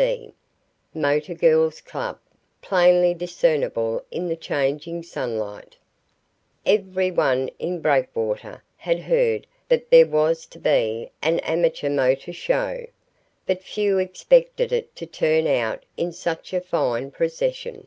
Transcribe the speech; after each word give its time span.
G. 0.00 0.02
C. 0.02 0.32
(Motor 0.98 1.34
Girls' 1.34 1.82
Club), 1.82 2.18
plainly 2.62 3.12
discernible 3.12 4.02
in 4.10 4.28
the 4.28 4.34
changing 4.34 5.02
sunlight. 5.02 5.76
Every 6.64 7.10
one 7.10 7.50
in 7.58 7.82
Breakwater 7.82 8.64
had 8.78 9.00
heard 9.00 9.46
that 9.68 9.90
there 9.90 10.06
was 10.06 10.46
to 10.46 10.58
be 10.58 11.10
an 11.20 11.38
amateur 11.40 11.90
motor 11.90 12.32
show, 12.32 12.86
but 13.44 13.62
few 13.62 13.98
expected 13.98 14.72
it 14.72 14.96
to 14.96 15.04
turn 15.04 15.46
out 15.46 15.82
into 15.98 16.14
such 16.16 16.54
a 16.54 16.62
fine 16.62 17.10
procession. 17.10 17.86